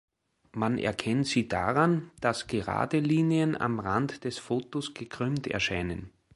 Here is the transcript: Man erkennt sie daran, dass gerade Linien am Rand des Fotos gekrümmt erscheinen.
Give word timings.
Man 0.53 0.79
erkennt 0.79 1.27
sie 1.27 1.47
daran, 1.47 2.09
dass 2.21 2.47
gerade 2.47 2.97
Linien 2.97 3.55
am 3.55 3.79
Rand 3.79 4.23
des 4.23 4.39
Fotos 4.39 4.95
gekrümmt 4.95 5.45
erscheinen. 5.45 6.09